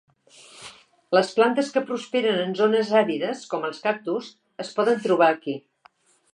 Les 1.17 1.33
plantes 1.39 1.69
que 1.75 1.83
prosperen 1.89 2.41
en 2.47 2.57
zones 2.61 2.95
àrides, 3.03 3.45
com 3.55 3.69
els 3.71 3.85
cactus, 3.87 4.33
es 4.67 4.75
poden 4.81 5.05
trobar 5.09 5.33
aquí. 5.37 5.59